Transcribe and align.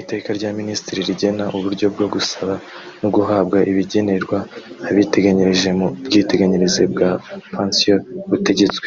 Iteka 0.00 0.28
rya 0.38 0.50
Minisitiri 0.58 1.06
rigena 1.08 1.44
uburyo 1.56 1.86
bwo 1.94 2.06
gusaba 2.14 2.54
no 3.00 3.08
guhabwa 3.16 3.58
ibigenerwa 3.70 4.38
abiteganyirije 4.88 5.70
mu 5.78 5.86
bwiteganyirize 6.06 6.82
bwa 6.92 7.10
pansiyo 7.54 7.96
butegetswe; 8.30 8.86